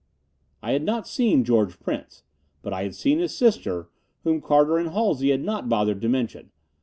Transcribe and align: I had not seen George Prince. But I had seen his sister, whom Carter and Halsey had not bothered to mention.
I 0.63 0.71
had 0.71 0.81
not 0.81 1.07
seen 1.07 1.43
George 1.43 1.79
Prince. 1.79 2.23
But 2.63 2.73
I 2.73 2.81
had 2.81 2.95
seen 2.95 3.19
his 3.19 3.37
sister, 3.37 3.91
whom 4.23 4.41
Carter 4.41 4.79
and 4.79 4.89
Halsey 4.93 5.29
had 5.29 5.43
not 5.43 5.69
bothered 5.69 6.01
to 6.01 6.09
mention. 6.09 6.49